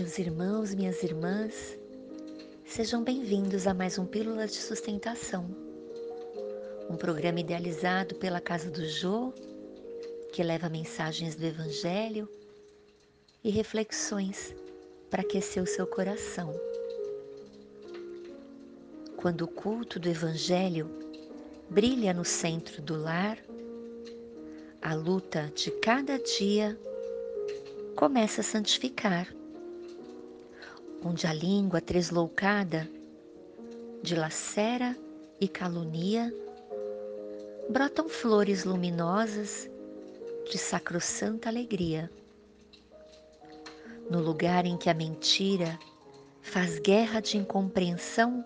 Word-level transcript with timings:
Meus 0.00 0.16
irmãos, 0.16 0.72
minhas 0.72 1.02
irmãs, 1.02 1.76
sejam 2.64 3.02
bem-vindos 3.02 3.66
a 3.66 3.74
mais 3.74 3.98
um 3.98 4.06
Pílulas 4.06 4.52
de 4.52 4.58
Sustentação, 4.58 5.50
um 6.88 6.96
programa 6.96 7.40
idealizado 7.40 8.14
pela 8.14 8.40
Casa 8.40 8.70
do 8.70 8.86
Jô, 8.86 9.32
que 10.32 10.40
leva 10.40 10.68
mensagens 10.68 11.34
do 11.34 11.44
Evangelho 11.44 12.28
e 13.42 13.50
reflexões 13.50 14.54
para 15.10 15.22
aquecer 15.22 15.60
o 15.60 15.66
seu 15.66 15.84
coração. 15.84 16.54
Quando 19.16 19.42
o 19.42 19.48
culto 19.48 19.98
do 19.98 20.08
Evangelho 20.08 20.88
brilha 21.68 22.14
no 22.14 22.24
centro 22.24 22.80
do 22.80 22.96
lar, 22.96 23.36
a 24.80 24.94
luta 24.94 25.50
de 25.56 25.72
cada 25.72 26.20
dia 26.20 26.78
começa 27.96 28.42
a 28.42 28.44
santificar, 28.44 29.34
onde 31.04 31.26
a 31.26 31.32
língua 31.32 31.80
tresloucada 31.80 32.88
dilacera 34.02 34.96
e 35.40 35.48
calunia, 35.48 36.32
brotam 37.68 38.08
flores 38.08 38.64
luminosas 38.64 39.68
de 40.50 40.56
sacrossanta 40.56 41.48
alegria. 41.48 42.10
No 44.10 44.20
lugar 44.20 44.64
em 44.64 44.76
que 44.76 44.88
a 44.88 44.94
mentira 44.94 45.78
faz 46.40 46.78
guerra 46.78 47.20
de 47.20 47.36
incompreensão, 47.36 48.44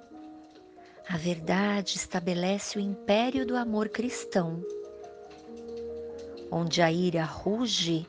a 1.09 1.17
verdade 1.17 1.97
estabelece 1.97 2.79
o 2.79 2.81
império 2.81 3.47
do 3.47 3.57
amor 3.57 3.89
cristão, 3.89 4.65
onde 6.51 6.83
a 6.83 6.91
ira 6.91 7.25
ruge 7.25 8.07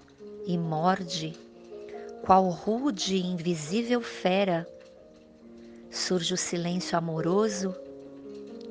e 0.47 0.57
morde, 0.57 1.37
qual 2.23 2.47
rude 2.49 3.15
e 3.15 3.21
invisível 3.21 3.99
fera, 3.99 4.65
surge 5.91 6.33
o 6.33 6.37
silêncio 6.37 6.97
amoroso 6.97 7.75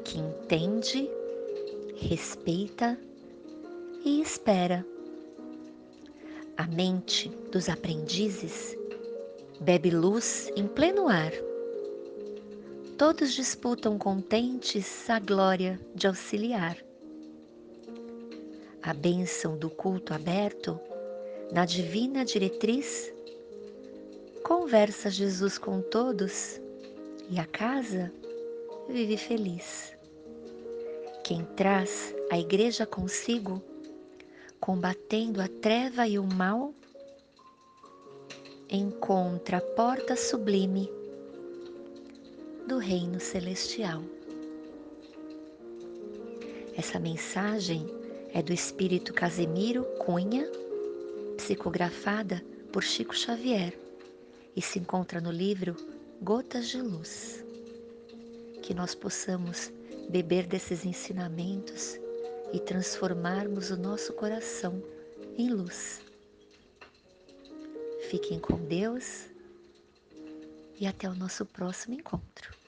que 0.02 0.18
entende, 0.18 1.08
respeita 1.94 2.98
e 4.06 4.22
espera. 4.22 4.86
A 6.56 6.66
mente 6.66 7.28
dos 7.50 7.68
aprendizes 7.68 8.74
bebe 9.60 9.90
luz 9.90 10.50
em 10.56 10.66
pleno 10.66 11.06
ar. 11.06 11.32
Todos 12.96 13.34
disputam 13.34 13.98
contentes 13.98 15.10
a 15.10 15.18
glória 15.18 15.78
de 15.94 16.06
auxiliar. 16.06 16.78
A 18.82 18.94
bênção 18.94 19.58
do 19.58 19.68
culto 19.68 20.14
aberto 20.14 20.80
na 21.52 21.66
divina 21.66 22.24
diretriz, 22.24 23.12
conversa 24.54 25.08
Jesus 25.08 25.56
com 25.56 25.80
todos 25.80 26.60
e 27.30 27.40
a 27.40 27.46
casa 27.46 28.12
vive 28.86 29.16
feliz. 29.16 29.96
Quem 31.24 31.42
traz 31.56 32.14
a 32.30 32.38
igreja 32.38 32.84
consigo, 32.84 33.62
combatendo 34.60 35.40
a 35.40 35.48
treva 35.48 36.06
e 36.06 36.18
o 36.18 36.24
mal, 36.24 36.74
encontra 38.68 39.56
a 39.56 39.62
porta 39.62 40.16
sublime 40.16 40.92
do 42.68 42.76
reino 42.76 43.18
celestial. 43.20 44.02
Essa 46.76 47.00
mensagem 47.00 47.86
é 48.34 48.42
do 48.42 48.52
Espírito 48.52 49.14
Casemiro 49.14 49.84
Cunha 50.04 50.46
psicografada 51.38 52.44
por 52.70 52.82
Chico 52.82 53.16
Xavier 53.16 53.80
e 54.54 54.62
se 54.62 54.78
encontra 54.78 55.20
no 55.20 55.30
livro 55.30 55.76
Gotas 56.20 56.68
de 56.68 56.80
Luz. 56.80 57.44
Que 58.62 58.74
nós 58.74 58.94
possamos 58.94 59.72
beber 60.08 60.46
desses 60.46 60.84
ensinamentos 60.84 61.98
e 62.52 62.60
transformarmos 62.60 63.70
o 63.70 63.76
nosso 63.76 64.12
coração 64.12 64.82
em 65.36 65.50
luz. 65.50 66.00
Fiquem 68.10 68.38
com 68.38 68.56
Deus 68.56 69.30
e 70.78 70.86
até 70.86 71.08
o 71.08 71.14
nosso 71.14 71.46
próximo 71.46 71.94
encontro. 71.94 72.61